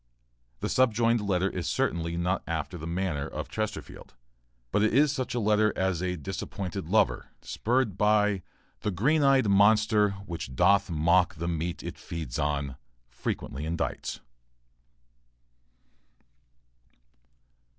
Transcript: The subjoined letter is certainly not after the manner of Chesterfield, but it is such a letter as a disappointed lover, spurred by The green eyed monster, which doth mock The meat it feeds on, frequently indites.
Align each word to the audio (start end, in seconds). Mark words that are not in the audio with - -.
The 0.61 0.67
subjoined 0.67 1.21
letter 1.21 1.47
is 1.47 1.67
certainly 1.67 2.17
not 2.17 2.41
after 2.47 2.75
the 2.75 2.87
manner 2.87 3.27
of 3.27 3.49
Chesterfield, 3.49 4.15
but 4.71 4.81
it 4.81 4.95
is 4.95 5.11
such 5.11 5.35
a 5.35 5.39
letter 5.39 5.71
as 5.75 6.01
a 6.01 6.15
disappointed 6.17 6.87
lover, 6.87 7.27
spurred 7.43 7.99
by 7.99 8.41
The 8.79 8.89
green 8.89 9.21
eyed 9.21 9.47
monster, 9.47 10.13
which 10.25 10.55
doth 10.55 10.89
mock 10.89 11.35
The 11.35 11.47
meat 11.47 11.83
it 11.83 11.99
feeds 11.99 12.39
on, 12.39 12.77
frequently 13.11 13.63
indites. 13.63 14.19